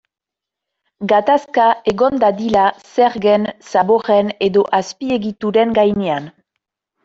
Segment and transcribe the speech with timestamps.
[1.11, 2.65] Gatazka egon dadila
[2.95, 6.31] zergen, zaborren edo azpiegituren gainean.